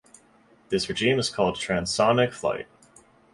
[0.69, 2.65] This regime is called transonic flight.